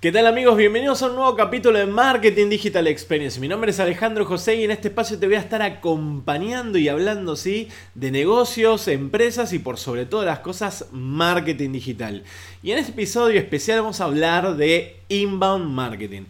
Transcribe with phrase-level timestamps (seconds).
[0.00, 0.56] ¿Qué tal amigos?
[0.56, 3.38] Bienvenidos a un nuevo capítulo de Marketing Digital Experience.
[3.38, 6.88] Mi nombre es Alejandro José y en este espacio te voy a estar acompañando y
[6.88, 7.68] hablando ¿sí?
[7.94, 12.24] de negocios, empresas y por sobre todas las cosas marketing digital.
[12.62, 16.22] Y en este episodio especial vamos a hablar de inbound marketing.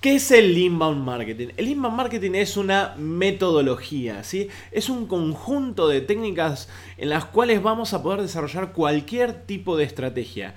[0.00, 1.48] ¿Qué es el inbound marketing?
[1.58, 4.48] El inbound marketing es una metodología, ¿sí?
[4.72, 9.84] Es un conjunto de técnicas en las cuales vamos a poder desarrollar cualquier tipo de
[9.84, 10.54] estrategia.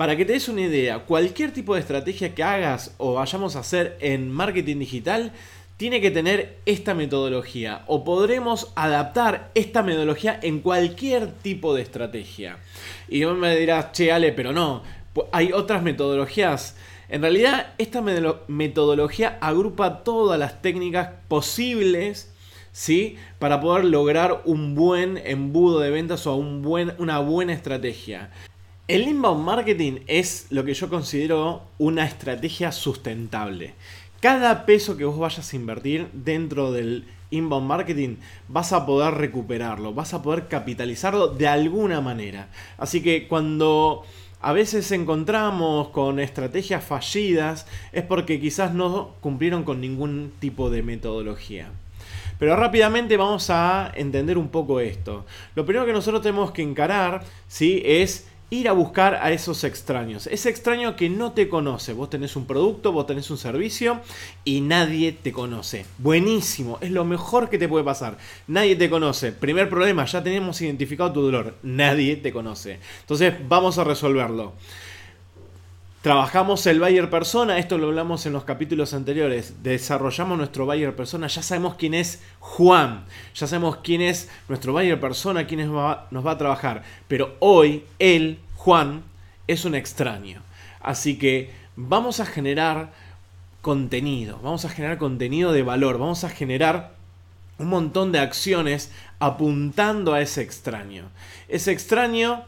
[0.00, 3.58] Para que te des una idea, cualquier tipo de estrategia que hagas o vayamos a
[3.58, 5.32] hacer en marketing digital
[5.76, 12.56] tiene que tener esta metodología o podremos adaptar esta metodología en cualquier tipo de estrategia.
[13.10, 14.82] Y vos me dirás, che Ale, pero no,
[15.32, 16.76] hay otras metodologías.
[17.10, 22.32] En realidad, esta metodología agrupa todas las técnicas posibles
[22.72, 23.18] ¿sí?
[23.38, 28.30] para poder lograr un buen embudo de ventas o un buen, una buena estrategia.
[28.88, 33.74] El inbound marketing es lo que yo considero una estrategia sustentable.
[34.20, 38.16] Cada peso que vos vayas a invertir dentro del inbound marketing
[38.48, 42.48] vas a poder recuperarlo, vas a poder capitalizarlo de alguna manera.
[42.78, 44.04] Así que cuando
[44.40, 50.82] a veces encontramos con estrategias fallidas es porque quizás no cumplieron con ningún tipo de
[50.82, 51.70] metodología.
[52.38, 55.26] Pero rápidamente vamos a entender un poco esto.
[55.54, 57.82] Lo primero que nosotros tenemos que encarar ¿sí?
[57.84, 60.26] es ir a buscar a esos extraños.
[60.26, 61.92] Ese extraño que no te conoce.
[61.92, 64.00] Vos tenés un producto, vos tenés un servicio
[64.44, 65.86] y nadie te conoce.
[65.98, 68.18] Buenísimo, es lo mejor que te puede pasar.
[68.48, 69.32] Nadie te conoce.
[69.32, 71.54] Primer problema, ya tenemos identificado tu dolor.
[71.62, 72.80] Nadie te conoce.
[73.00, 74.54] Entonces vamos a resolverlo.
[76.02, 79.62] Trabajamos el buyer persona, esto lo hablamos en los capítulos anteriores.
[79.62, 83.04] Desarrollamos nuestro buyer persona, ya sabemos quién es Juan,
[83.34, 86.84] ya sabemos quién es nuestro buyer persona, quién nos va a trabajar.
[87.06, 89.02] Pero hoy él, Juan,
[89.46, 90.40] es un extraño.
[90.80, 92.92] Así que vamos a generar
[93.60, 96.92] contenido, vamos a generar contenido de valor, vamos a generar
[97.58, 101.10] un montón de acciones apuntando a ese extraño.
[101.46, 102.46] Ese extraño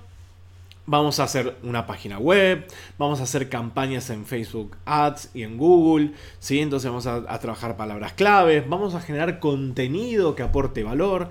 [0.84, 2.66] Vamos a hacer una página web,
[2.98, 6.58] vamos a hacer campañas en Facebook Ads y en Google, ¿sí?
[6.58, 11.30] entonces vamos a, trabajar palabras claves, vamos a generar contenido que aporte valor,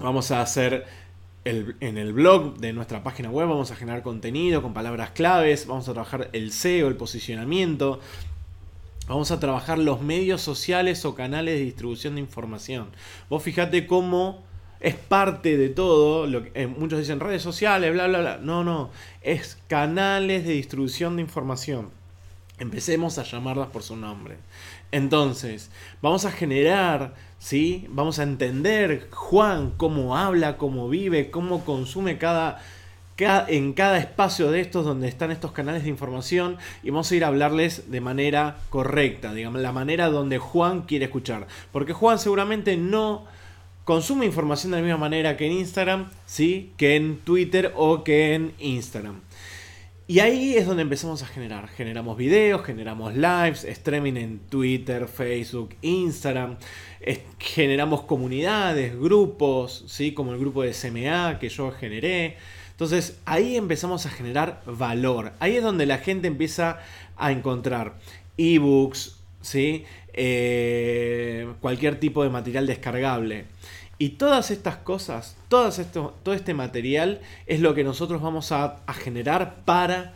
[0.00, 0.86] vamos a hacer
[1.44, 5.88] en el blog de nuestra página web, vamos a generar contenido con palabras claves, vamos
[5.88, 8.00] a trabajar el SEO, el posicionamiento,
[9.08, 12.88] Vamos a trabajar los medios sociales o canales de distribución de información.
[13.30, 14.44] Vos fijate cómo
[14.80, 16.26] es parte de todo.
[16.26, 18.38] Lo que, eh, muchos dicen redes sociales, bla, bla, bla.
[18.38, 18.90] No, no.
[19.22, 21.90] Es canales de distribución de información.
[22.58, 24.36] Empecemos a llamarlas por su nombre.
[24.90, 25.70] Entonces,
[26.02, 27.86] vamos a generar, ¿sí?
[27.90, 32.60] Vamos a entender Juan cómo habla, cómo vive, cómo consume cada,
[33.18, 37.24] en cada espacio de estos donde están estos canales de información y vamos a ir
[37.24, 41.46] a hablarles de manera correcta, digamos, la manera donde Juan quiere escuchar.
[41.70, 43.26] Porque Juan seguramente no
[43.88, 46.74] consume información de la misma manera que en Instagram, ¿sí?
[46.76, 49.22] que en Twitter o que en Instagram.
[50.06, 51.68] Y ahí es donde empezamos a generar.
[51.68, 56.58] Generamos videos, generamos lives, streaming en Twitter, Facebook, Instagram.
[57.38, 60.12] generamos comunidades, grupos, ¿sí?
[60.12, 62.36] como el grupo de SMA que yo generé.
[62.72, 65.32] Entonces ahí empezamos a generar valor.
[65.40, 66.80] Ahí es donde la gente empieza
[67.16, 67.94] a encontrar
[68.36, 69.84] ebooks, ¿sí?
[70.12, 73.46] Eh, cualquier tipo de material descargable.
[73.98, 75.36] Y todas estas cosas,
[75.78, 80.14] esto, todo este material es lo que nosotros vamos a, generar para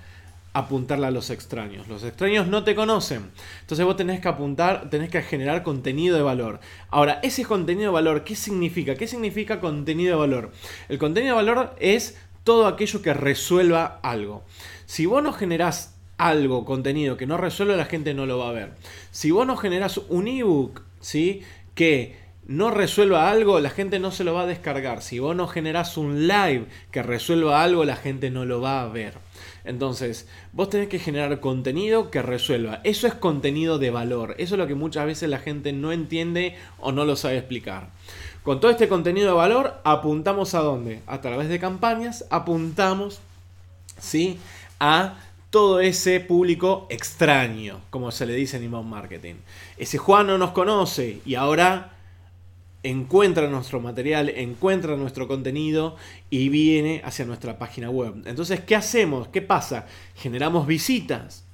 [0.53, 1.89] apuntarle a los extraños.
[1.89, 3.31] Los extraños no te conocen.
[3.63, 6.61] Entonces vos tenés que apuntar, tenés que generar contenido de valor.
[6.91, 8.95] Ahora, ese contenido de valor, ¿qué significa?
[8.95, 10.53] ¿Qué significa contenido de valor?
[10.89, 14.45] El contenido de valor es todo aquello que resuelva algo.
[14.87, 15.97] Si vos no generás
[16.29, 18.73] algo, contenido que no resuelve, la gente no lo va a ver.
[19.11, 21.43] Si vos no generás un ebook, ¿sí?
[21.75, 22.17] Que
[22.47, 25.03] no resuelva algo, la gente no se lo va a descargar.
[25.03, 28.89] Si vos no generás un live que resuelva algo, la gente no lo va a
[28.89, 29.15] ver.
[29.65, 32.81] Entonces, vos tenés que generar contenido que resuelva.
[32.83, 34.35] Eso es contenido de valor.
[34.39, 37.91] Eso es lo que muchas veces la gente no entiende o no lo sabe explicar.
[38.43, 41.01] Con todo este contenido de valor, apuntamos a dónde?
[41.07, 43.21] A través de campañas, apuntamos
[43.99, 44.39] ¿sí?
[44.81, 45.15] a
[45.53, 49.35] todo ese público extraño, como se le dice en inbound marketing.
[49.77, 51.93] Ese Juan no nos conoce y ahora
[52.83, 55.97] encuentra nuestro material, encuentra nuestro contenido
[56.31, 58.23] y viene hacia nuestra página web.
[58.25, 59.29] Entonces, ¿qué hacemos?
[59.29, 59.85] ¿Qué pasa?
[60.17, 61.45] Generamos visitas.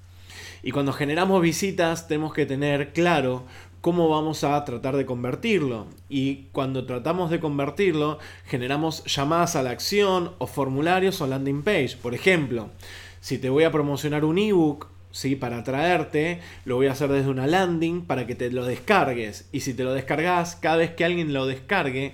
[0.63, 3.47] Y cuando generamos visitas tenemos que tener claro
[3.81, 5.89] cómo vamos a tratar de convertirlo.
[6.09, 11.97] Y cuando tratamos de convertirlo, generamos llamadas a la acción o formularios o landing page.
[12.01, 12.71] Por ejemplo,
[13.21, 15.37] si te voy a promocionar un ebook, ¿sí?
[15.37, 19.49] para traerte, lo voy a hacer desde una landing para que te lo descargues.
[19.53, 22.13] Y si te lo descargas, cada vez que alguien lo descargue,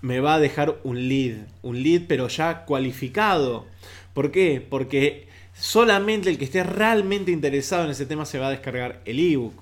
[0.00, 1.46] me va a dejar un lead.
[1.62, 3.66] Un lead pero ya cualificado.
[4.14, 4.64] ¿Por qué?
[4.68, 9.18] Porque solamente el que esté realmente interesado en ese tema se va a descargar el
[9.18, 9.54] ebook.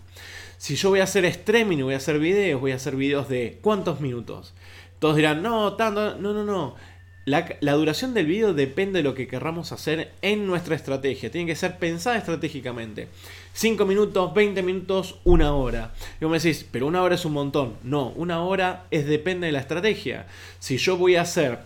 [0.57, 3.59] Si yo voy a hacer streaming, voy a hacer videos, voy a hacer videos de
[3.63, 4.53] cuántos minutos.
[4.99, 6.75] Todos dirán, no, tanto, no, no, no.
[7.27, 11.31] La, duración del video depende de lo que querramos hacer en nuestra estrategia.
[11.31, 13.09] Tiene que ser pensada estratégicamente.
[13.53, 15.93] 5 minutos, 20 minutos, una hora.
[16.19, 17.75] Y vos me decís, pero una hora es un montón.
[17.83, 20.27] No, una hora es depende de la estrategia.
[20.61, 21.59] Si yo voy a hacer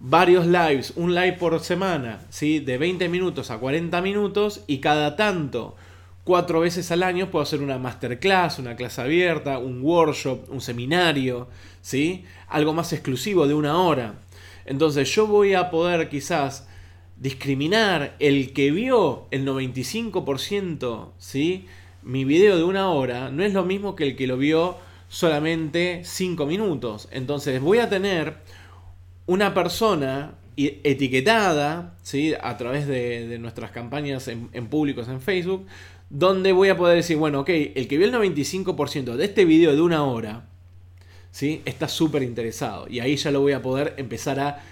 [0.00, 2.60] varios lives, un live por semana, ¿sí?
[2.60, 5.76] de 20 minutos a 40 minutos y cada tanto,
[6.24, 11.48] cuatro veces al año, puedo hacer una masterclass, una clase abierta, un workshop, un seminario,
[11.80, 12.24] ¿sí?
[12.48, 14.14] algo más exclusivo de una hora.
[14.70, 16.68] Entonces yo voy a poder quizás
[17.16, 21.66] discriminar el que vio el 95%, ¿sí?
[22.04, 24.76] Mi video de una hora no es lo mismo que el que lo vio
[25.08, 27.08] solamente 5 minutos.
[27.10, 28.36] Entonces voy a tener
[29.26, 32.34] una persona etiquetada, ¿sí?
[32.40, 35.66] A través de, nuestras campañas en, públicos en Facebook,
[36.10, 39.74] donde voy a poder decir, bueno, ok, el que vio el 95% de este video
[39.74, 40.49] de una hora,
[41.30, 41.62] ¿sí?
[41.64, 42.86] está súper interesado.
[42.88, 44.62] Y ahí ya lo voy a poder empezar a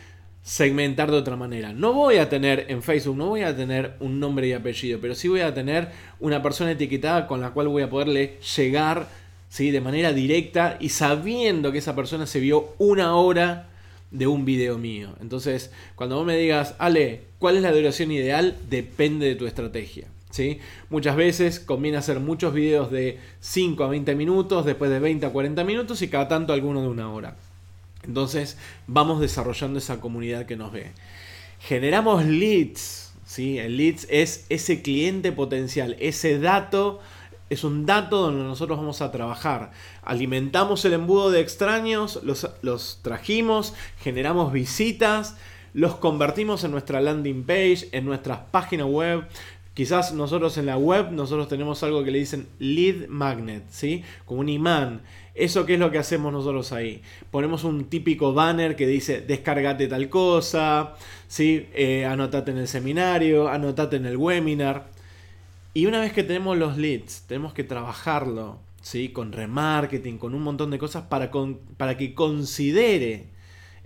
[0.43, 1.73] segmentar de otra manera.
[1.73, 5.15] No voy a tener en Facebook, no voy a tener un nombre y apellido, pero
[5.15, 5.91] sí voy a tener
[6.21, 9.09] una persona etiquetada con la cual voy a poderle llegar
[9.49, 9.71] ¿sí?
[9.71, 13.69] de manera directa y sabiendo que esa persona se vio una hora
[14.11, 15.11] de un video mío.
[15.21, 18.57] Entonces, cuando vos me digas, Ale, ¿cuál es la duración ideal?
[18.71, 20.07] Depende de tu estrategia.
[20.31, 20.61] ¿Sí?
[20.91, 25.31] Muchas veces conviene hacer muchos videos de 5 a 20 minutos, después de 20 a
[25.31, 27.37] 40 minutos y cada tanto alguno de una hora.
[28.05, 30.93] Entonces vamos desarrollando esa comunidad que nos ve.
[31.61, 33.13] Generamos leads.
[33.27, 33.59] ¿sí?
[33.59, 37.01] El leads es ese cliente potencial, ese dato
[37.51, 39.71] es un dato donde nosotros vamos a trabajar.
[40.03, 45.37] Alimentamos el embudo de extraños, los, los, trajimos, generamos visitas,
[45.73, 49.27] los convertimos en nuestra landing page, en nuestras páginas web,
[49.79, 54.03] Quizás nosotros en la web, nosotros tenemos algo que le dicen lead magnet, ¿sí?
[54.25, 55.03] Como un imán.
[55.37, 57.01] ¿Eso qué es lo que hacemos nosotros ahí?
[57.31, 60.97] Ponemos un típico banner que dice descargate tal cosa,
[61.29, 61.69] ¿sí?
[61.75, 64.89] Eh, anotate en el seminario, anotate en el webinar.
[65.75, 69.11] Y una vez que tenemos los leads, tenemos que trabajarlo, ¿sí?
[69.11, 71.31] Con remarketing, con un montón de cosas para,
[71.77, 73.27] para que considere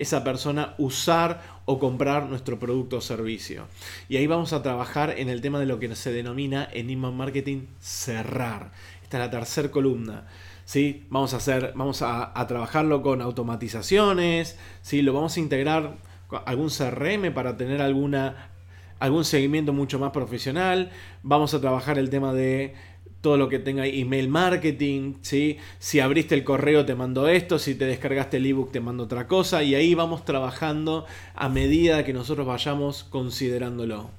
[0.03, 3.67] esa persona usar o comprar nuestro producto o servicio.
[4.09, 7.17] Y ahí vamos a trabajar en el tema de lo que se denomina en inbound
[7.17, 8.73] marketing cerrar.
[9.03, 10.27] Esta es la tercera columna.
[10.65, 11.07] ¿sí?
[11.09, 15.03] Vamos, a, hacer, vamos a, trabajarlo con automatizaciones, ¿sí?
[15.03, 15.97] lo vamos a integrar
[16.27, 18.51] con algún CRM para tener alguna,
[18.99, 20.91] algún seguimiento mucho más profesional.
[21.23, 22.75] Vamos a trabajar el tema de
[23.23, 25.57] todo lo que tenga email marketing, ¿sí?
[25.79, 29.29] si abriste el correo te mando esto, si te descargaste el ebook te mando otra
[29.29, 34.11] cosa y ahí vamos trabajando a medida que nosotros vayamos considerándolo.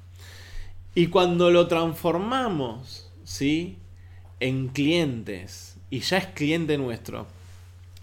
[0.95, 3.77] Y cuando lo transformamos ¿sí?
[4.39, 7.27] en clientes y ya es cliente nuestro,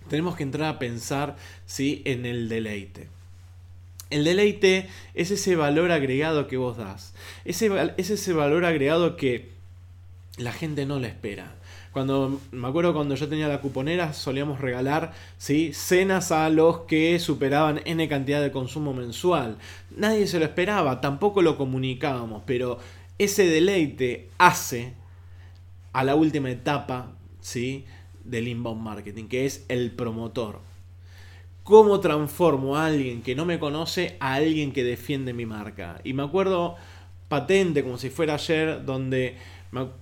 [0.09, 2.03] tenemos que entrar a pensar ¿sí?
[2.05, 3.09] en el deleite.
[4.11, 7.15] El deleite es ese valor agregado que vos das.
[7.47, 9.60] Ese, es ese valor agregado que
[10.41, 11.55] la gente no la espera.
[11.93, 15.73] Cuando me acuerdo cuando yo tenía la cuponera solíamos regalar ¿sí?
[15.73, 19.59] cenas a los que superaban n cantidad de consumo mensual.
[19.97, 22.79] Nadie se lo esperaba, tampoco lo comunicábamos, pero
[23.19, 24.95] ese deleite hace
[25.93, 27.85] a la última etapa ¿sí?
[28.25, 30.61] del inbound marketing, que es el promotor.
[31.65, 36.01] ¿Cómo transformo a alguien que no me conoce a alguien que defiende mi marca?
[36.05, 36.77] Y me acuerdo
[37.29, 39.37] patente, como si fuera ayer, donde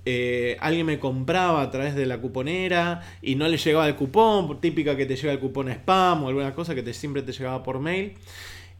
[0.07, 4.61] eh, alguien me compraba a través de la cuponera y no le llegaba el cupón,
[4.61, 7.63] típica que te llega el cupón spam o alguna cosa que te, siempre te llegaba
[7.63, 8.15] por mail.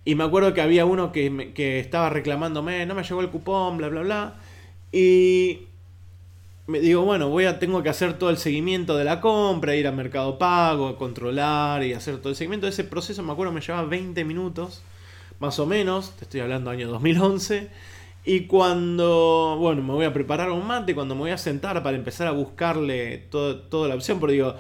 [0.05, 3.89] Y me acuerdo que había uno que, estaba reclamándome, no me llegó el cupón, bla,
[3.89, 4.37] bla, bla.
[4.91, 5.67] Y
[6.67, 9.87] me digo, bueno, voy a, tengo que hacer todo el seguimiento de la compra, ir
[9.87, 12.67] a Mercado Pago, controlar y hacer todo el seguimiento.
[12.67, 14.83] Ese proceso, me acuerdo, me llevaba 20 minutos,
[15.41, 17.69] más o menos, te estoy hablando año 2011.
[18.29, 21.97] Y cuando, bueno, me voy a preparar un mate, cuando me voy a sentar para
[21.97, 24.55] empezar a buscarle toda la opción, porque digo,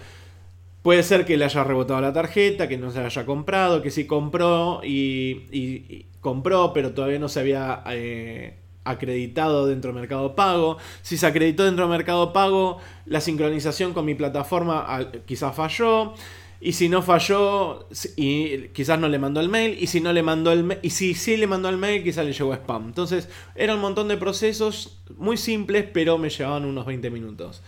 [0.81, 3.91] puede ser que le haya rebotado la tarjeta, que no se la haya comprado, que
[3.91, 10.79] sí compró y, compró, pero todavía no se había eh, acreditado dentro de Mercado Pago.
[11.03, 16.15] Si se acreditó dentro de Mercado Pago, la sincronización con mi plataforma quizás falló.
[16.61, 17.87] Y si no falló,
[18.17, 20.91] y quizás no le mandó el mail, y si no le mandó el mail, y
[20.91, 22.87] si sí le mandó el mail, quizás le llegó spam.
[22.87, 27.62] Entonces, era un montón de procesos muy simples, pero me llevaban unos 20 minutos.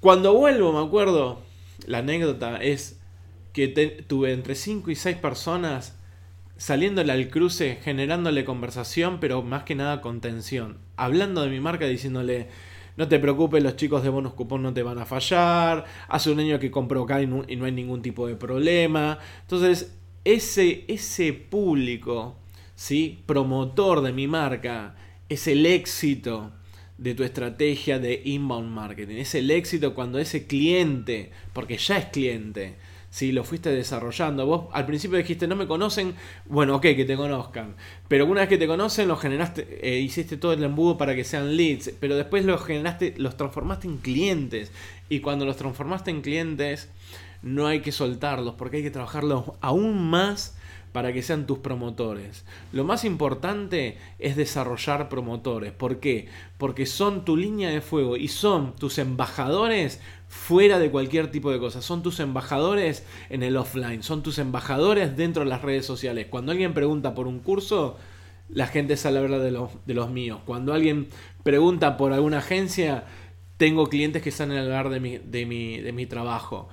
[0.00, 1.42] Cuando vuelvo, me acuerdo,
[1.86, 2.98] la anécdota es
[3.52, 5.94] que tuve entre 5 y 6 personas
[6.56, 10.78] saliéndole al cruce, generándole conversación, pero más que nada contención.
[10.96, 12.48] Hablando de mi marca, diciéndole,
[12.96, 15.84] no te preocupes, los chicos de bonus cupón no te van a fallar.
[16.08, 19.18] Hace un año que compro acá y no, hay ningún tipo de problema.
[19.42, 22.36] Entonces, ese, ese público,
[22.74, 23.22] ¿sí?
[23.26, 24.94] promotor de mi marca,
[25.28, 26.52] es el éxito
[26.98, 29.16] de tu estrategia de inbound marketing.
[29.16, 32.76] Es el éxito cuando ese cliente, porque ya es cliente,
[33.12, 34.46] si lo fuiste desarrollando.
[34.46, 36.14] Vos al principio dijiste, no me conocen,
[36.46, 37.76] bueno, ok, que te conozcan.
[38.08, 41.22] Pero una vez que te conocen, los generaste, eh, hiciste todo el embudo para que
[41.22, 44.72] sean leads, pero después los generaste, los transformaste en clientes.
[45.12, 46.88] Y cuando los transformaste en clientes,
[47.42, 50.56] no hay que soltarlos, porque hay que trabajarlos aún más
[50.92, 52.46] para que sean tus promotores.
[52.72, 55.70] Lo más importante es desarrollar promotores.
[55.70, 56.28] ¿Por qué?
[56.56, 61.58] Porque son tu línea de fuego y son tus embajadores fuera de cualquier tipo de
[61.58, 61.82] cosa.
[61.82, 66.28] Son tus embajadores en el offline, son tus embajadores dentro de las redes sociales.
[66.30, 67.98] Cuando alguien pregunta por un curso,
[68.48, 70.40] la gente sale a hablar de los, de los míos.
[70.46, 71.08] Cuando alguien
[71.42, 73.04] pregunta por alguna agencia,
[73.62, 76.68] tengo clientes que están en el lugar de mi, de mi, de mi trabajo.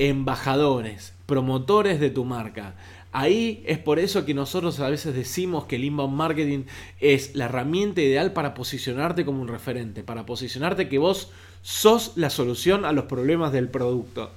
[0.00, 2.74] Embajadores, promotores de tu marca.
[3.12, 6.64] Ahí es por eso que nosotros a veces decimos que el inbound marketing
[6.98, 11.30] es la herramienta ideal para posicionarte como un referente, para posicionarte que vos
[11.62, 14.32] sos la solución a los problemas del producto.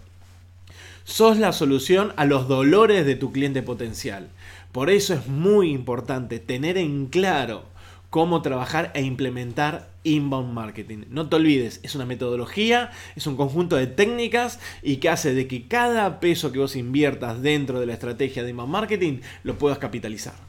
[1.03, 4.29] Sos la solución a los dolores de tu cliente potencial.
[4.71, 7.63] Por eso es muy importante tener en claro
[8.11, 11.03] cómo trabajar e implementar inbound marketing.
[11.09, 15.47] No te olvides, es una metodología, es un conjunto de técnicas y que hace de
[15.47, 19.79] que cada peso que vos inviertas dentro de la estrategia de inbound marketing lo puedas
[19.79, 20.44] capitalizar.